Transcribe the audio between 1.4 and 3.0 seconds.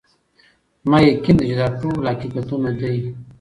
چي دا ټوله حقیقت دی